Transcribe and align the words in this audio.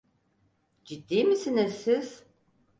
Ciddi 0.85 1.23
misiniz 1.29 1.79
siz? 1.85 2.13